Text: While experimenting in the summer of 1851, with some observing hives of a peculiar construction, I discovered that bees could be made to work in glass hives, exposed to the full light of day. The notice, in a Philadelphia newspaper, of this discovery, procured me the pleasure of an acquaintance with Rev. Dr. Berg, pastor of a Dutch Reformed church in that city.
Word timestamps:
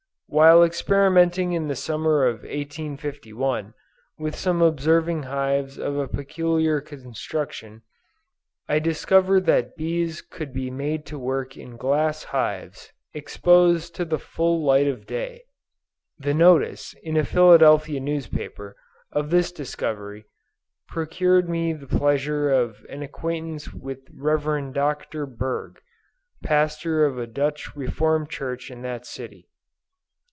While 0.33 0.63
experimenting 0.63 1.51
in 1.51 1.67
the 1.67 1.75
summer 1.75 2.23
of 2.25 2.43
1851, 2.43 3.73
with 4.17 4.33
some 4.37 4.61
observing 4.61 5.23
hives 5.23 5.77
of 5.77 5.97
a 5.97 6.07
peculiar 6.07 6.79
construction, 6.79 7.81
I 8.65 8.79
discovered 8.79 9.45
that 9.47 9.75
bees 9.75 10.21
could 10.21 10.53
be 10.53 10.71
made 10.71 11.05
to 11.07 11.19
work 11.19 11.57
in 11.57 11.75
glass 11.75 12.23
hives, 12.23 12.93
exposed 13.13 13.93
to 13.95 14.05
the 14.05 14.17
full 14.17 14.63
light 14.63 14.87
of 14.87 15.05
day. 15.05 15.41
The 16.17 16.33
notice, 16.33 16.93
in 17.03 17.17
a 17.17 17.25
Philadelphia 17.25 17.99
newspaper, 17.99 18.77
of 19.11 19.31
this 19.31 19.51
discovery, 19.51 20.23
procured 20.87 21.49
me 21.49 21.73
the 21.73 21.87
pleasure 21.87 22.49
of 22.49 22.77
an 22.87 23.03
acquaintance 23.03 23.73
with 23.73 23.99
Rev. 24.13 24.71
Dr. 24.71 25.25
Berg, 25.25 25.81
pastor 26.41 27.03
of 27.03 27.17
a 27.17 27.27
Dutch 27.27 27.75
Reformed 27.75 28.29
church 28.29 28.71
in 28.71 28.81
that 28.83 29.05
city. 29.05 29.49